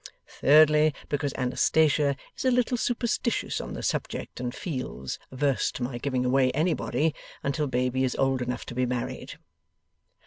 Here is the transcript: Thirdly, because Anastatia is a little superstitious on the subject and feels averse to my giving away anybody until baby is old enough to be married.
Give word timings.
Thirdly, 0.39 0.95
because 1.09 1.31
Anastatia 1.35 2.15
is 2.35 2.43
a 2.43 2.49
little 2.49 2.75
superstitious 2.75 3.61
on 3.61 3.73
the 3.75 3.83
subject 3.83 4.39
and 4.39 4.51
feels 4.51 5.19
averse 5.29 5.71
to 5.73 5.83
my 5.83 5.99
giving 5.99 6.25
away 6.25 6.49
anybody 6.53 7.13
until 7.43 7.67
baby 7.67 8.03
is 8.03 8.15
old 8.15 8.41
enough 8.41 8.65
to 8.65 8.73
be 8.73 8.87
married. 8.87 9.35